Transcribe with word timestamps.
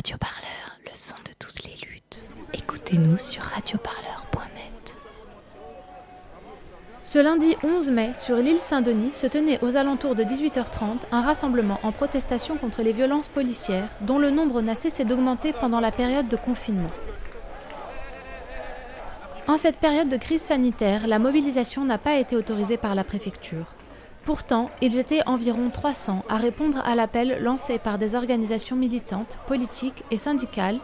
Radio 0.00 0.16
Parleur, 0.16 0.78
le 0.86 0.92
son 0.94 1.16
de 1.26 1.32
toutes 1.38 1.62
les 1.64 1.74
luttes. 1.86 2.24
Écoutez-nous 2.54 3.18
sur 3.18 3.42
radioparleur.net. 3.42 4.96
Ce 7.04 7.18
lundi 7.18 7.54
11 7.62 7.90
mai, 7.90 8.14
sur 8.14 8.36
l'île 8.36 8.60
Saint-Denis, 8.60 9.12
se 9.12 9.26
tenait 9.26 9.62
aux 9.62 9.76
alentours 9.76 10.14
de 10.14 10.24
18h30 10.24 11.02
un 11.12 11.20
rassemblement 11.20 11.78
en 11.82 11.92
protestation 11.92 12.56
contre 12.56 12.80
les 12.80 12.94
violences 12.94 13.28
policières, 13.28 13.90
dont 14.00 14.18
le 14.18 14.30
nombre 14.30 14.62
n'a 14.62 14.74
cessé 14.74 15.04
d'augmenter 15.04 15.52
pendant 15.52 15.80
la 15.80 15.92
période 15.92 16.28
de 16.28 16.36
confinement. 16.36 16.90
En 19.48 19.58
cette 19.58 19.76
période 19.76 20.08
de 20.08 20.16
crise 20.16 20.40
sanitaire, 20.40 21.08
la 21.08 21.18
mobilisation 21.18 21.84
n'a 21.84 21.98
pas 21.98 22.14
été 22.14 22.36
autorisée 22.36 22.78
par 22.78 22.94
la 22.94 23.04
préfecture. 23.04 23.66
Pourtant, 24.24 24.70
ils 24.80 24.98
étaient 24.98 25.26
environ 25.26 25.70
300 25.70 26.24
à 26.28 26.36
répondre 26.36 26.82
à 26.84 26.94
l'appel 26.94 27.38
lancé 27.42 27.78
par 27.78 27.98
des 27.98 28.14
organisations 28.14 28.76
militantes, 28.76 29.38
politiques 29.46 30.04
et 30.10 30.16
syndicales, 30.16 30.78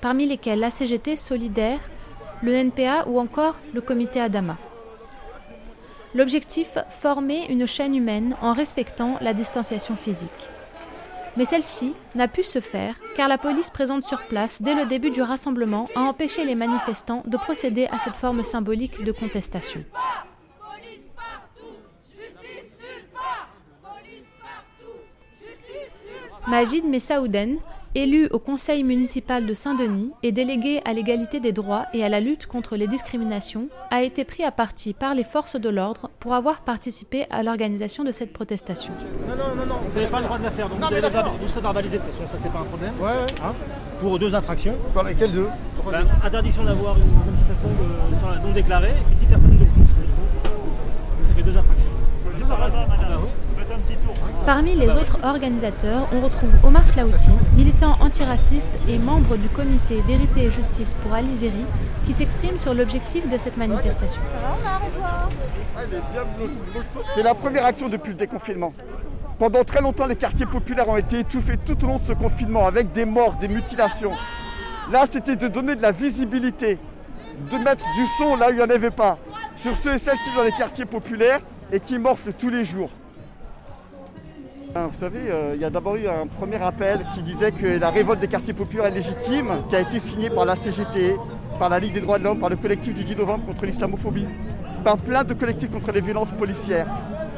parmi 0.00 0.26
lesquelles 0.26 0.60
la 0.60 0.70
CGT 0.70 1.16
Solidaire, 1.16 1.80
le 2.42 2.52
NPA 2.52 3.04
ou 3.06 3.20
encore 3.20 3.56
le 3.72 3.80
comité 3.80 4.20
Adama. 4.20 4.58
L'objectif, 6.14 6.76
former 6.90 7.46
une 7.48 7.66
chaîne 7.66 7.94
humaine 7.94 8.36
en 8.42 8.52
respectant 8.52 9.16
la 9.20 9.32
distanciation 9.32 9.96
physique. 9.96 10.48
Mais 11.36 11.46
celle-ci 11.46 11.94
n'a 12.14 12.28
pu 12.28 12.42
se 12.42 12.60
faire 12.60 12.96
car 13.16 13.28
la 13.28 13.38
police 13.38 13.70
présente 13.70 14.04
sur 14.04 14.22
place 14.26 14.60
dès 14.60 14.74
le 14.74 14.84
début 14.84 15.10
du 15.10 15.22
rassemblement 15.22 15.86
a 15.94 16.00
empêché 16.00 16.44
les 16.44 16.54
manifestants 16.54 17.22
de 17.26 17.36
procéder 17.38 17.86
à 17.90 17.98
cette 17.98 18.16
forme 18.16 18.42
symbolique 18.42 19.02
de 19.02 19.12
contestation. 19.12 19.82
Majid 26.48 26.84
Messaouden, 26.84 27.56
élu 27.94 28.26
au 28.32 28.38
conseil 28.38 28.82
municipal 28.84 29.46
de 29.46 29.54
Saint-Denis 29.54 30.10
et 30.22 30.32
délégué 30.32 30.80
à 30.84 30.92
l'égalité 30.92 31.40
des 31.40 31.52
droits 31.52 31.86
et 31.92 32.04
à 32.04 32.08
la 32.08 32.20
lutte 32.20 32.46
contre 32.46 32.76
les 32.76 32.86
discriminations, 32.88 33.68
a 33.90 34.02
été 34.02 34.24
pris 34.24 34.42
à 34.42 34.50
partie 34.50 34.92
par 34.94 35.14
les 35.14 35.24
forces 35.24 35.56
de 35.60 35.68
l'ordre 35.68 36.10
pour 36.18 36.34
avoir 36.34 36.62
participé 36.62 37.26
à 37.30 37.42
l'organisation 37.42 38.02
de 38.02 38.10
cette 38.10 38.32
protestation. 38.32 38.92
Non, 39.28 39.36
non, 39.36 39.54
non, 39.54 39.66
non, 39.66 39.74
vous 39.86 39.94
n'avez 39.94 40.10
pas 40.10 40.18
le 40.18 40.24
droit 40.24 40.38
de 40.38 40.44
la 40.44 40.50
faire, 40.50 40.68
donc 40.68 40.78
vous, 40.78 40.84
allez 40.84 41.00
la- 41.00 41.08
vous 41.40 41.48
serez 41.48 41.60
verbalisé 41.60 41.98
de 41.98 42.02
toute 42.02 42.12
façon, 42.12 42.26
ça 42.36 42.42
c'est 42.42 42.52
pas 42.52 42.60
un 42.60 42.64
problème. 42.64 42.92
Ouais, 43.00 43.06
ouais. 43.10 43.34
Hein, 43.44 43.52
pour 44.00 44.18
deux 44.18 44.34
infractions. 44.34 44.74
Par 44.94 45.04
lesquels 45.04 45.32
deux 45.32 45.48
Ben, 45.90 46.06
interdiction 46.24 46.64
d'avoir 46.64 46.96
une 46.96 47.04
manifestation 47.04 47.68
de- 47.68 48.34
la- 48.34 48.38
non 48.46 48.52
déclarée 48.52 48.90
et 48.90 49.04
puis 49.06 49.14
10 49.20 49.26
personnes 49.26 49.50
de 49.50 49.56
plus. 49.64 49.82
Donc 49.82 51.24
ça 51.24 51.34
fait 51.34 51.42
deux 51.42 51.56
infractions. 51.56 51.90
Bah. 52.48 52.68
Parmi 54.44 54.74
les 54.74 54.96
autres 54.96 55.18
organisateurs, 55.22 56.08
on 56.12 56.20
retrouve 56.20 56.50
Omar 56.64 56.84
Slaouti, 56.84 57.30
militant 57.56 57.96
antiraciste 58.00 58.76
et 58.88 58.98
membre 58.98 59.36
du 59.36 59.48
comité 59.48 60.00
Vérité 60.00 60.44
et 60.44 60.50
Justice 60.50 60.94
pour 60.94 61.12
Alizéry, 61.12 61.64
qui 62.04 62.12
s'exprime 62.12 62.58
sur 62.58 62.74
l'objectif 62.74 63.28
de 63.28 63.38
cette 63.38 63.56
manifestation. 63.56 64.20
C'est 67.14 67.22
la 67.22 67.34
première 67.34 67.66
action 67.66 67.88
depuis 67.88 68.10
le 68.10 68.16
déconfinement. 68.16 68.72
Pendant 69.38 69.62
très 69.62 69.80
longtemps, 69.80 70.06
les 70.06 70.16
quartiers 70.16 70.46
populaires 70.46 70.88
ont 70.88 70.96
été 70.96 71.20
étouffés 71.20 71.58
tout 71.64 71.82
au 71.84 71.86
long 71.86 71.96
de 71.96 72.00
ce 72.00 72.12
confinement 72.12 72.66
avec 72.66 72.90
des 72.90 73.04
morts, 73.04 73.34
des 73.40 73.48
mutilations. 73.48 74.12
Là, 74.90 75.04
c'était 75.10 75.36
de 75.36 75.46
donner 75.46 75.76
de 75.76 75.82
la 75.82 75.92
visibilité, 75.92 76.78
de 77.50 77.58
mettre 77.58 77.84
du 77.94 78.06
son 78.18 78.36
là 78.36 78.48
où 78.48 78.50
il 78.50 78.56
n'y 78.56 78.62
en 78.62 78.70
avait 78.70 78.90
pas, 78.90 79.18
sur 79.54 79.76
ceux 79.76 79.94
et 79.94 79.98
celles 79.98 80.18
qui 80.18 80.30
vivent 80.30 80.38
dans 80.38 80.44
les 80.44 80.52
quartiers 80.52 80.84
populaires 80.84 81.40
et 81.70 81.78
qui 81.78 81.98
morflent 81.98 82.32
tous 82.32 82.50
les 82.50 82.64
jours. 82.64 82.90
Hein, 84.74 84.88
Vous 84.90 84.98
savez, 84.98 85.18
euh, 85.28 85.52
il 85.54 85.60
y 85.60 85.66
a 85.66 85.70
d'abord 85.70 85.96
eu 85.96 86.08
un 86.08 86.26
premier 86.26 86.56
appel 86.56 87.04
qui 87.14 87.20
disait 87.20 87.52
que 87.52 87.78
la 87.78 87.90
révolte 87.90 88.20
des 88.20 88.28
quartiers 88.28 88.54
populaires 88.54 88.86
est 88.86 88.92
légitime, 88.92 89.48
qui 89.68 89.76
a 89.76 89.80
été 89.80 89.98
signée 89.98 90.30
par 90.30 90.46
la 90.46 90.56
CGT, 90.56 91.16
par 91.58 91.68
la 91.68 91.78
Ligue 91.78 91.92
des 91.92 92.00
droits 92.00 92.18
de 92.18 92.24
l'homme, 92.24 92.38
par 92.38 92.48
le 92.48 92.56
collectif 92.56 92.94
du 92.94 93.04
10 93.04 93.16
novembre 93.16 93.44
contre 93.44 93.66
l'islamophobie, 93.66 94.26
par 94.82 94.96
plein 94.96 95.24
de 95.24 95.34
collectifs 95.34 95.70
contre 95.70 95.92
les 95.92 96.00
violences 96.00 96.32
policières. 96.32 96.86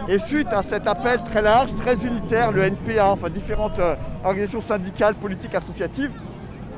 Et 0.09 0.19
suite 0.19 0.47
à 0.53 0.63
cet 0.63 0.87
appel 0.87 1.25
très 1.25 1.43
large, 1.43 1.75
très 1.75 2.07
unitaire, 2.07 2.53
le 2.53 2.63
NPA, 2.63 3.11
enfin 3.11 3.29
différentes 3.31 3.81
euh, 3.81 3.97
organisations 4.23 4.61
syndicales, 4.61 5.15
politiques, 5.15 5.57
associatives, 5.57 6.13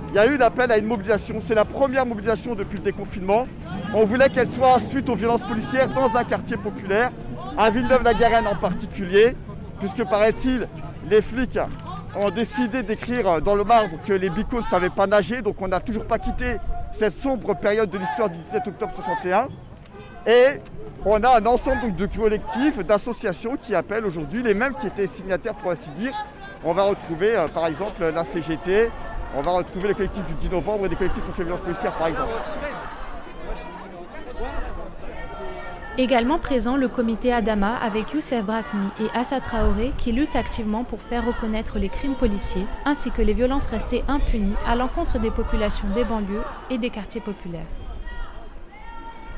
il 0.09 0.15
y 0.15 0.19
a 0.19 0.27
eu 0.27 0.39
l'appel 0.39 0.73
à 0.73 0.79
une 0.79 0.87
mobilisation. 0.87 1.37
C'est 1.43 1.55
la 1.55 1.67
première 1.67 2.07
mobilisation 2.07 2.55
depuis 2.55 2.79
le 2.79 2.85
déconfinement. 2.85 3.47
On 3.93 4.07
voulait 4.07 4.31
qu'elle 4.31 4.51
soit 4.51 4.81
suite 4.81 5.11
aux 5.11 5.17
violences 5.17 5.43
policières 5.43 5.91
dans 5.91 6.17
un 6.17 6.25
quartier 6.25 6.57
populaire, 6.57 7.11
à 7.59 7.69
Villeneuve-la-Garenne 7.69 8.47
en 8.47 8.57
particulier, 8.57 9.37
puisque 9.79 10.05
paraît-il, 10.05 10.69
les 11.09 11.23
flics 11.23 11.59
ont 12.15 12.31
décidé 12.31 12.83
d'écrire 12.83 13.41
dans 13.43 13.55
le 13.55 13.65
marbre 13.65 13.99
que 14.07 14.13
les 14.13 14.31
bicots 14.31 14.61
ne 14.61 14.67
savaient 14.67 14.91
pas 14.91 15.07
nager, 15.07 15.43
donc 15.43 15.61
on 15.61 15.69
n'a 15.69 15.81
toujours 15.81 16.07
pas 16.07 16.19
quitté 16.19 16.57
cette 16.93 17.17
sombre 17.19 17.55
période 17.55 17.91
de 17.91 17.99
l'histoire 17.99 18.31
du 18.31 18.39
17 18.39 18.69
octobre 18.69 18.93
61. 18.95 19.49
Et 20.27 20.61
on 21.05 21.23
a 21.23 21.39
un 21.39 21.47
ensemble 21.47 21.95
de 21.95 22.07
collectifs, 22.07 22.79
d'associations 22.79 23.57
qui 23.57 23.75
appellent 23.75 24.07
aujourd'hui 24.07 24.43
les 24.43 24.55
mêmes 24.55 24.75
qui 24.75 24.87
étaient 24.87 25.07
signataires 25.07 25.55
pour 25.55 25.71
ainsi 25.71 25.91
dire. 25.91 26.13
On 26.65 26.73
va 26.73 26.85
retrouver 26.85 27.37
euh, 27.37 27.49
par 27.49 27.67
exemple 27.67 28.03
la 28.03 28.25
CGT, 28.25 28.91
on 29.37 29.43
va 29.43 29.53
retrouver 29.53 29.89
le 29.89 29.95
collectif 29.95 30.25
du 30.25 30.35
10 30.35 30.51
novembre 30.51 30.87
et 30.87 30.89
des 30.89 30.97
collectifs 30.97 31.25
contre 31.25 31.39
les 31.39 31.45
violences 31.45 31.61
policières 31.61 31.93
par 31.93 32.09
exemple. 32.09 32.33
Également 35.99 36.39
présent 36.39 36.77
le 36.77 36.89
comité 36.89 37.33
Adama 37.33 37.75
avec 37.75 38.13
Youssef 38.13 38.45
Brakni 38.45 38.89
et 39.01 39.07
Assa 39.19 39.41
Traoré 39.41 39.93
qui 39.97 40.13
luttent 40.13 40.37
activement 40.37 40.85
pour 40.85 41.01
faire 41.01 41.25
reconnaître 41.25 41.79
les 41.79 41.89
crimes 41.89 42.17
policiers 42.17 42.67
ainsi 42.85 43.11
que 43.11 43.23
les 43.23 43.33
violences 43.33 43.67
restées 43.67 44.05
impunies 44.07 44.57
à 44.67 44.77
l'encontre 44.77 45.19
des 45.19 45.31
populations 45.31 45.89
des 45.95 46.05
banlieues 46.05 46.43
et 46.69 46.77
des 46.77 46.91
quartiers 46.91 47.23
populaires. 47.23 47.65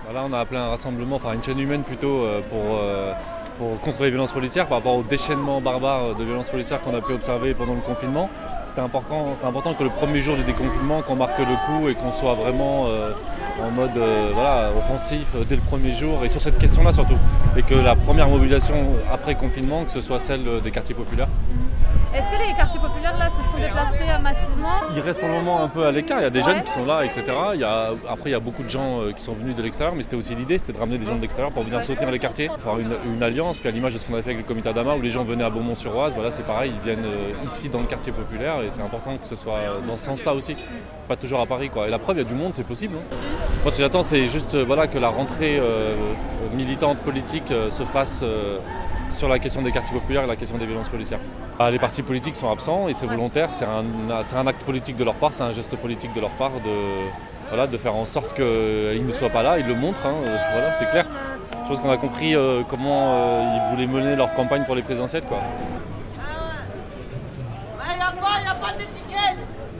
Voilà, 0.03 0.25
on 0.25 0.33
a 0.33 0.41
appelé 0.41 0.59
un 0.59 0.71
rassemblement, 0.71 1.17
enfin 1.17 1.35
une 1.35 1.43
chaîne 1.45 1.61
humaine 1.61 1.85
plutôt 1.85 2.25
euh, 2.25 2.41
pour, 2.51 2.79
euh, 2.83 3.13
pour 3.59 3.81
contre 3.81 4.05
les 4.05 4.11
violences 4.11 4.33
policières 4.33 4.67
par 4.67 4.79
rapport 4.79 4.95
au 4.95 5.03
déchaînement 5.03 5.61
barbare 5.61 6.15
de 6.15 6.25
violences 6.25 6.49
policières 6.49 6.81
qu'on 6.81 6.95
a 6.95 7.01
pu 7.01 7.13
observer 7.13 7.53
pendant 7.55 7.75
le 7.75 7.81
confinement. 7.81 8.31
C'est 8.75 8.81
important 8.81 9.75
que 9.75 9.83
le 9.83 9.91
premier 9.91 10.21
jour 10.21 10.37
du 10.37 10.45
déconfinement, 10.45 11.03
qu'on 11.03 11.17
marque 11.17 11.39
le 11.41 11.57
coup 11.67 11.89
et 11.89 11.95
qu'on 11.95 12.13
soit 12.13 12.35
vraiment 12.35 12.87
euh, 12.87 13.11
en 13.61 13.73
mode 13.73 13.97
euh, 13.97 14.31
voilà, 14.33 14.71
offensif 14.79 15.27
dès 15.49 15.57
le 15.57 15.63
premier 15.63 15.93
jour 15.93 16.25
et 16.25 16.29
sur 16.29 16.41
cette 16.41 16.59
question-là 16.59 16.93
surtout. 16.93 17.19
Et 17.57 17.63
que 17.63 17.75
la 17.75 17.97
première 17.97 18.29
mobilisation 18.29 18.77
après 19.13 19.35
confinement, 19.35 19.85
que 19.85 19.91
ce 19.91 20.01
soit 20.01 20.21
celle 20.21 20.45
des 20.63 20.71
quartiers 20.71 20.95
populaires. 20.95 21.29
Est-ce 22.15 22.27
que 22.31 22.37
les 22.49 22.55
quartiers 22.55 22.81
populaires 22.81 23.17
là 23.19 23.29
se 23.29 23.37
sont 23.37 23.59
déplacés 23.61 24.05
euh, 24.09 24.19
massivement 24.19 24.81
Ils 24.95 25.01
restent 25.01 25.21
pour 25.21 25.29
le 25.29 25.35
moment 25.35 25.63
un 25.63 25.69
peu 25.69 25.85
à 25.85 25.93
l'écart. 25.93 26.19
Il 26.21 26.23
y 26.23 26.27
a 26.27 26.31
des 26.31 26.39
Ouais. 26.41 26.45
jeunes 26.55 26.63
qui 26.65 26.73
sont 26.73 26.87
là, 26.87 27.05
etc. 27.05 27.23
Il 27.55 27.61
y 27.61 27.65
a, 27.65 27.91
après, 28.09 28.31
il 28.31 28.33
y 28.33 28.35
a 28.35 28.41
beaucoup 28.41 28.63
de 28.63 28.71
gens 28.71 29.03
euh, 29.03 29.13
qui 29.13 29.23
sont 29.23 29.35
venus 29.35 29.55
de 29.55 29.63
l'extérieur, 29.63 29.95
mais 29.95 30.03
c'était 30.03 30.17
aussi 30.17 30.35
l'idée, 30.35 30.57
c'était 30.59 30.73
de 30.73 30.79
ramener 30.79 30.97
des 30.99 31.05
gens 31.05 31.17
de 31.17 31.21
l'extérieur 31.21 31.53
pour 31.53 31.65
venir 31.65 31.83
soutenir 31.83 32.11
les 32.11 32.19
quartiers, 32.19 32.49
faire 32.49 32.79
une, 32.79 32.95
une 33.15 33.23
alliance. 33.23 33.59
Puis 33.61 33.69
à 33.69 33.73
l'image 33.73 33.93
de 33.95 33.99
ce 33.99 34.07
qu'on 34.07 34.15
a 34.15 34.23
fait 34.23 34.31
avec 34.31 34.39
le 34.39 34.49
comité 34.49 34.71
Adama, 34.71 34.95
où 34.97 35.03
les 35.03 35.11
gens 35.11 35.23
venaient 35.23 35.45
à 35.45 35.51
Beaumont-sur-Oise, 35.51 36.15
voilà, 36.15 36.31
c'est 36.31 36.45
pareil, 36.47 36.73
ils 36.75 36.85
viennent 36.85 37.05
euh, 37.05 37.45
ici 37.47 37.69
dans 37.69 37.81
le 37.81 37.87
quartier 37.87 38.13
populaire, 38.13 38.63
et 38.63 38.71
c'est 38.71 38.83
important 38.83 39.17
que 39.19 39.27
ce 39.29 39.37
soit 39.37 39.59
dans 39.87 39.97
ce 39.97 40.05
sens-là 40.07 40.33
aussi, 40.33 40.57
pas 41.09 41.17
toujours 41.17 41.41
à 41.41 41.47
Paris, 41.47 41.69
quoi. 41.69 41.89
Et 41.89 41.91
la 41.91 41.99
preuve, 41.99 42.17
il 42.17 42.23
y 42.23 42.25
a 42.25 42.29
du 42.29 42.35
monde, 42.35 42.53
c'est 42.55 42.67
possible. 42.67 42.97
hein. 42.97 43.17
Moi, 43.65 43.73
ce 43.73 43.77
que 43.77 43.83
j'attends, 43.83 44.03
c'est 44.03 44.29
juste 44.31 44.57
voilà, 44.57 44.87
que 44.87 44.99
la 44.99 45.09
rentrée 45.09 45.59
euh, 45.61 45.95
militante 46.55 46.99
politique 46.99 47.51
euh, 47.51 47.69
se 47.71 47.83
fasse. 47.83 48.21
euh, 48.23 48.59
sur 49.11 49.29
la 49.29 49.39
question 49.39 49.63
des 49.63 49.73
quartiers 49.73 49.99
populaires 49.99 50.25
et 50.25 50.27
la 50.27 50.37
question 50.37 50.59
des 50.59 50.67
violences 50.67 50.89
policières. 50.89 51.21
Ah, 51.59 51.71
les 51.71 51.79
partis 51.79 52.03
politiques 52.03 52.37
sont 52.37 52.51
absents 52.51 52.89
et 52.89 52.93
c'est 52.95 53.07
volontaire, 53.07 53.51
c'est 53.53 53.65
un, 53.65 54.47
acte 54.47 54.63
politique 54.63 54.97
de 54.97 55.05
leur 55.05 55.15
part, 55.15 55.33
c'est 55.33 55.43
un 55.43 55.53
geste 55.53 55.77
politique 55.77 56.15
de 56.15 56.21
leur 56.21 56.31
part 56.31 56.53
de, 56.65 57.09
voilà, 57.49 57.67
de 57.67 57.77
faire 57.77 57.95
en 57.95 58.05
sorte 58.05 58.35
qu'ils 58.35 59.07
ne 59.07 59.13
soient 59.13 59.31
pas 59.31 59.43
là, 59.43 59.59
ils 59.59 59.67
le 59.67 59.75
montrent, 59.75 60.07
hein, 60.07 60.15
euh, 60.25 60.37
voilà, 60.53 60.73
c'est 60.75 60.91
clair. 60.91 61.07
Je 61.65 61.69
pense 61.69 61.81
qu'on 61.81 61.91
a 61.91 61.97
compris 61.97 62.35
euh, 62.35 62.63
comment 62.69 63.13
euh, 63.13 63.57
ils 63.57 63.71
voulaient 63.71 63.87
mener 63.87 64.17
leur 64.17 64.33
campagne 64.35 64.65
pour 64.65 64.75
les 64.75 64.83
présidentielles. 64.83 65.25
Quoi. 65.25 65.39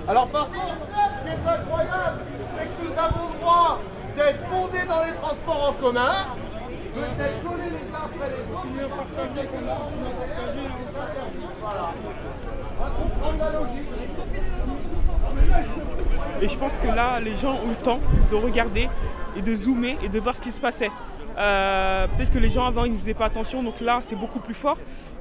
Alors 0.09 0.27
par 0.29 0.47
contre, 0.47 0.75
ce 1.19 1.23
qui 1.23 1.29
est 1.29 1.49
incroyable, 1.49 2.21
c'est 2.57 2.65
que 2.65 2.83
nous 2.83 2.99
avons 2.99 3.29
le 3.31 3.41
droit 3.41 3.79
d'être 4.17 4.49
bondés 4.49 4.87
dans 4.89 5.05
les 5.05 5.13
transports 5.13 5.69
en 5.69 5.73
commun, 5.75 6.13
de 6.97 7.58
Et 16.41 16.49
je 16.49 16.57
pense 16.57 16.79
que 16.79 16.87
là, 16.87 17.19
les 17.21 17.35
gens 17.35 17.55
ont 17.55 17.69
le 17.69 17.75
temps 17.83 18.01
de 18.31 18.37
regarder 18.37 18.89
et 19.37 19.43
de 19.43 19.55
zoomer 19.55 19.99
et 20.03 20.09
de 20.09 20.21
voir 20.21 20.37
ce 20.37 20.43
qui 20.43 20.51
se 20.51 20.61
passait. 20.61 20.91
Euh, 21.37 22.07
Peut-être 22.09 22.33
que 22.33 22.39
les 22.39 22.51
gens 22.51 22.67
avant 22.67 22.85
ils 22.85 22.93
ne 22.93 22.99
faisaient 22.99 23.15
pas 23.15 23.27
attention, 23.27 23.63
donc 23.63 23.81
là 23.81 23.99
c'est 24.03 24.17
beaucoup 24.17 24.41
plus 24.41 24.55
fort. 24.55 24.77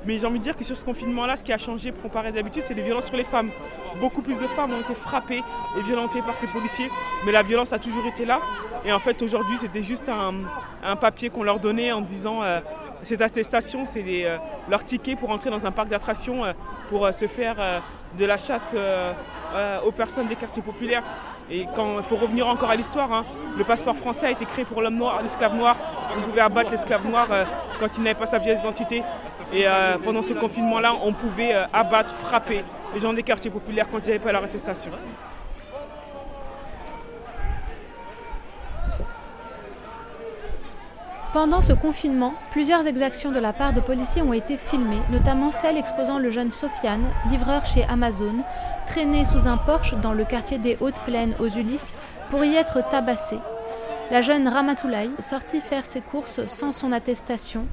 Mais 0.05 0.17
j'ai 0.17 0.25
envie 0.25 0.39
de 0.39 0.43
dire 0.43 0.55
que 0.55 0.63
sur 0.63 0.75
ce 0.77 0.85
confinement-là, 0.85 1.35
ce 1.35 1.43
qui 1.43 1.53
a 1.53 1.57
changé 1.57 1.91
comparé 1.91 2.29
à 2.29 2.31
d'habitude, 2.31 2.63
c'est 2.63 2.73
les 2.73 2.81
violences 2.81 3.05
sur 3.07 3.17
les 3.17 3.23
femmes. 3.23 3.49
Beaucoup 3.99 4.21
plus 4.21 4.39
de 4.39 4.47
femmes 4.47 4.71
ont 4.73 4.81
été 4.81 4.95
frappées 4.95 5.43
et 5.77 5.81
violentées 5.83 6.21
par 6.21 6.35
ces 6.35 6.47
policiers, 6.47 6.89
mais 7.25 7.31
la 7.31 7.43
violence 7.43 7.73
a 7.73 7.79
toujours 7.79 8.05
été 8.07 8.25
là. 8.25 8.39
Et 8.85 8.91
en 8.91 8.99
fait 8.99 9.21
aujourd'hui 9.21 9.57
c'était 9.57 9.83
juste 9.83 10.09
un, 10.09 10.33
un 10.83 10.95
papier 10.95 11.29
qu'on 11.29 11.43
leur 11.43 11.59
donnait 11.59 11.91
en 11.91 12.01
disant 12.01 12.41
euh, 12.41 12.61
cette 13.03 13.21
attestation, 13.21 13.85
c'est 13.85 14.03
euh, 14.07 14.37
leur 14.69 14.83
ticket 14.83 15.15
pour 15.15 15.29
entrer 15.29 15.49
dans 15.49 15.65
un 15.65 15.71
parc 15.71 15.89
d'attractions 15.89 16.43
euh, 16.43 16.53
pour 16.89 17.05
euh, 17.05 17.11
se 17.11 17.27
faire 17.27 17.55
de 18.17 18.25
la 18.25 18.37
chasse 18.37 18.75
aux 19.85 19.91
personnes 19.91 20.27
des 20.27 20.35
quartiers 20.35 20.63
populaires. 20.63 21.03
Et 21.49 21.65
quand 21.75 21.97
il 21.97 22.03
faut 22.03 22.15
revenir 22.15 22.47
encore 22.47 22.69
à 22.69 22.75
l'histoire, 22.75 23.11
hein, 23.11 23.25
le 23.57 23.63
passeport 23.63 23.95
français 23.95 24.27
a 24.27 24.31
été 24.31 24.45
créé 24.45 24.65
pour 24.65 24.81
l'homme 24.81 24.95
noir, 24.95 25.21
l'esclave 25.21 25.55
noir. 25.55 25.77
On 26.17 26.21
pouvait 26.21 26.41
abattre 26.41 26.71
l'esclave 26.71 27.05
noir 27.05 27.27
quand 27.79 27.87
il 27.97 28.03
n'avait 28.03 28.17
pas 28.17 28.25
sa 28.25 28.39
pièce 28.39 28.59
d'identité. 28.59 29.03
Et 29.53 29.65
pendant 30.03 30.21
ce 30.21 30.33
confinement-là, 30.33 30.93
on 31.03 31.13
pouvait 31.13 31.53
abattre, 31.73 32.13
frapper 32.13 32.63
les 32.93 32.99
gens 32.99 33.13
des 33.13 33.23
quartiers 33.23 33.51
populaires 33.51 33.89
quand 33.89 33.99
ils 33.99 34.07
n'avaient 34.07 34.19
pas 34.19 34.31
leur 34.31 34.43
attestation. 34.43 34.91
Pendant 41.39 41.61
ce 41.61 41.73
confinement, 41.73 42.33
plusieurs 42.49 42.87
exactions 42.87 43.31
de 43.31 43.37
la 43.37 43.53
part 43.53 43.71
de 43.71 43.79
policiers 43.79 44.23
ont 44.23 44.33
été 44.33 44.57
filmées, 44.57 45.03
notamment 45.11 45.51
celle 45.51 45.77
exposant 45.77 46.17
le 46.17 46.31
jeune 46.31 46.49
Sofiane, 46.49 47.07
livreur 47.29 47.63
chez 47.63 47.83
Amazon, 47.83 48.37
traîné 48.87 49.23
sous 49.23 49.47
un 49.47 49.57
Porsche 49.57 49.93
dans 50.01 50.13
le 50.13 50.25
quartier 50.25 50.57
des 50.57 50.79
Hautes 50.81 50.99
Plaines 51.05 51.35
aux 51.39 51.47
Ulysses 51.47 51.95
pour 52.31 52.43
y 52.43 52.55
être 52.55 52.81
tabassé. 52.89 53.37
La 54.09 54.21
jeune 54.21 54.47
Ramatoulaye, 54.47 55.11
sortie 55.19 55.61
faire 55.61 55.85
ses 55.85 56.01
courses 56.01 56.43
sans 56.47 56.71
son 56.71 56.91
attestation, 56.91 57.67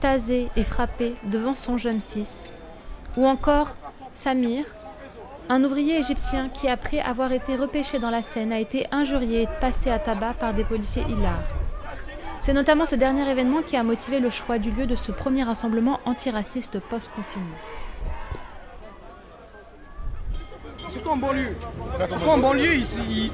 tasée 0.00 0.50
et 0.54 0.64
frappée 0.64 1.14
devant 1.24 1.54
son 1.54 1.78
jeune 1.78 2.02
fils. 2.02 2.52
Ou 3.16 3.24
encore 3.24 3.76
Samir, 4.12 4.66
un 5.48 5.64
ouvrier 5.64 5.98
égyptien 5.98 6.50
qui, 6.50 6.68
après 6.68 7.00
avoir 7.00 7.32
été 7.32 7.56
repêché 7.56 7.98
dans 7.98 8.10
la 8.10 8.20
Seine, 8.20 8.52
a 8.52 8.60
été 8.60 8.86
injurié 8.92 9.44
et 9.44 9.48
passé 9.58 9.90
à 9.90 9.98
tabac 9.98 10.34
par 10.34 10.52
des 10.52 10.64
policiers 10.64 11.04
hilars. 11.08 11.55
C'est 12.40 12.52
notamment 12.52 12.86
ce 12.86 12.94
dernier 12.94 13.28
événement 13.28 13.62
qui 13.62 13.76
a 13.76 13.82
motivé 13.82 14.20
le 14.20 14.30
choix 14.30 14.58
du 14.58 14.70
lieu 14.70 14.86
de 14.86 14.94
ce 14.94 15.10
premier 15.10 15.42
rassemblement 15.42 16.00
antiraciste 16.04 16.78
post-confinement. 16.78 17.56
Surtout 20.88 21.10
en 21.10 21.16
banlieue. 21.16 21.56
Surtout 22.08 22.28
en 22.30 22.38
banlieue, 22.38 22.74
ils, 22.76 23.30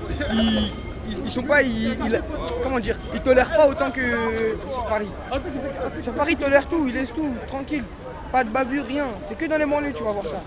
ils, 1.25 1.31
sont 1.31 1.43
pas. 1.43 1.63
Ils, 1.63 1.93
ils- 1.93 2.23
comment 2.63 2.81
dire 2.81 2.97
Ils 3.15 3.21
tolèrent 3.21 3.55
pas 3.55 3.69
autant 3.69 3.91
que 3.91 4.57
sur 4.73 4.85
Paris. 4.87 5.09
Sur 6.01 6.15
Paris, 6.15 6.33
ils 6.39 6.43
tolèrent 6.43 6.69
tout, 6.69 6.87
ils 6.89 6.95
laissent 6.95 7.13
tout, 7.13 7.31
tranquille. 7.49 7.85
Pas 8.33 8.45
de 8.45 8.49
bavure, 8.49 8.87
rien. 8.87 9.07
C'est 9.27 9.37
que 9.37 9.45
dans 9.45 9.59
les 9.59 9.67
banlieues, 9.67 9.93
tu 9.93 10.03
vas 10.03 10.13
voir 10.13 10.27
ça. 10.27 10.41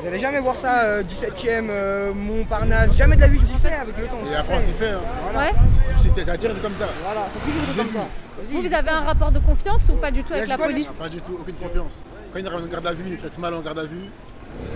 Vous 0.00 0.06
allez 0.06 0.18
jamais 0.18 0.40
voir 0.40 0.58
ça, 0.58 0.82
euh, 0.84 1.02
17ème, 1.04 1.68
euh, 1.70 2.12
Montparnasse. 2.12 2.96
Jamais 2.96 3.14
de 3.14 3.20
la 3.20 3.28
vie, 3.28 3.38
tu 3.38 3.54
fait 3.64 3.74
avec 3.74 3.96
le 3.96 4.06
temps. 4.06 4.18
Et 4.24 4.26
c'est 4.26 4.34
la 4.34 4.44
France, 4.44 4.64
fait. 4.64 4.72
c'est 4.78 4.84
fait. 4.84 4.90
Hein. 4.90 5.00
Ouais. 5.38 5.52
C'était 5.96 6.24
ça 6.24 6.36
tire 6.36 6.60
comme 6.60 6.74
ça. 6.74 6.88
Voilà, 7.04 7.26
c'est 7.32 7.38
toujours 7.40 7.76
comme 7.76 7.92
ça. 7.94 8.08
Vous, 8.44 8.62
vous 8.62 8.74
avez 8.74 8.90
un 8.90 9.00
rapport 9.00 9.30
de 9.30 9.38
confiance 9.38 9.88
ou 9.88 9.94
pas 9.94 10.10
du 10.10 10.24
tout 10.24 10.32
avec 10.32 10.46
Il 10.46 10.48
la 10.48 10.58
police 10.58 10.92
Pas 10.92 11.08
du 11.08 11.20
tout, 11.20 11.38
aucune 11.40 11.56
confiance. 11.56 12.04
Quand 12.32 12.40
il 12.40 12.46
arrive 12.46 12.64
en 12.64 12.68
garde 12.68 12.86
à 12.86 12.92
vue, 12.92 13.04
il 13.08 13.16
traite 13.16 13.38
mal 13.38 13.54
en 13.54 13.60
garde 13.60 13.78
à 13.78 13.84
vue. 13.84 14.10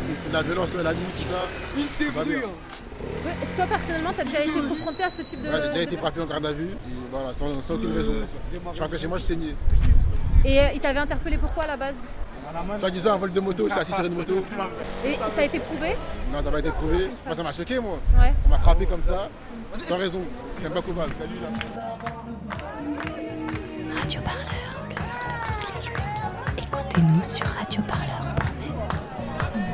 Il 0.08 0.14
fait 0.14 0.28
de 0.28 0.35
la 0.35 0.43
violence 0.43 0.75
la 0.76 0.93
nuit, 0.93 1.00
tout 1.17 1.25
ça. 1.25 1.46
Il 1.76 1.85
C'est 1.99 2.05
t'ébrouille. 2.05 2.37
Ouais, 2.37 3.32
Est-ce 3.43 3.50
que 3.50 3.56
toi 3.56 3.67
personnellement 3.67 4.12
t'as 4.17 4.25
déjà 4.25 4.40
été 4.44 4.61
confronté 4.69 5.02
à 5.02 5.11
ce 5.11 5.23
type 5.23 5.43
de. 5.43 5.49
Ouais, 5.49 5.61
J'ai 5.64 5.69
déjà 5.70 5.82
été 5.82 5.96
frappé 5.96 6.20
en 6.20 6.26
garde 6.26 6.46
à 6.46 6.52
vue, 6.52 6.70
et 6.70 6.93
voilà, 7.11 7.35
sans, 7.35 7.61
sans 7.61 7.75
aucune 7.75 7.93
raison. 7.93 8.12
Je 8.52 8.58
suis 8.73 8.81
rentré 8.82 8.99
chez 8.99 9.06
moi, 9.08 9.19
je 9.19 9.25
saignais. 9.25 9.55
Et 10.44 10.61
euh, 10.61 10.69
il 10.75 10.81
t'avait 10.81 10.99
interpellé 10.99 11.39
pourquoi 11.39 11.65
à 11.65 11.69
la 11.69 11.77
base? 11.77 12.09
Soit 12.77 12.91
disant 12.91 13.15
un 13.15 13.17
vol 13.17 13.33
de 13.33 13.41
moto, 13.41 13.67
j'étais 13.69 13.81
assis 13.81 13.93
sur 13.93 14.05
une 14.05 14.15
moto. 14.15 14.35
Et 15.06 15.15
ça 15.15 15.41
a 15.41 15.44
été 15.44 15.59
prouvé? 15.59 15.97
Non, 16.31 16.39
ça 16.39 16.43
n'a 16.43 16.50
pas 16.50 16.59
été 16.59 16.71
prouvé. 16.71 17.11
Moi, 17.25 17.35
ça 17.35 17.43
m'a 17.43 17.53
choqué, 17.53 17.79
moi. 17.79 17.99
Ouais. 18.19 18.33
On 18.47 18.49
m'a 18.50 18.59
frappé 18.59 18.85
comme 18.87 19.03
ça, 19.03 19.29
sans 19.81 19.97
raison. 19.97 20.21
J'étais 20.59 20.75
pas 20.75 20.83
coupable. 20.83 21.12
Radio 24.00 24.21
Parleur, 24.23 24.87
le 24.89 25.00
son 25.00 25.19
de 25.19 25.35
toutes 25.47 25.75
les 25.75 25.89
luttes. 25.89 26.67
Écoutez-nous 26.67 27.23
sur 27.23 27.47
radioparleur.net. 27.47 28.12